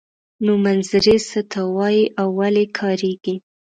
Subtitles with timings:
[0.45, 3.35] نومځري څه ته وايي او ولې کاریږي.